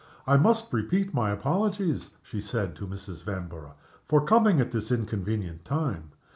"I 0.25 0.35
must 0.35 0.73
repeat 0.73 1.13
my 1.13 1.29
apologies," 1.29 2.09
she 2.23 2.41
said 2.41 2.75
to 2.77 2.87
Mrs. 2.87 3.21
Vanborough, 3.21 3.75
"for 4.07 4.25
coming 4.25 4.59
at 4.59 4.71
this 4.71 4.91
inconvenient 4.91 5.63
time. 5.63 6.09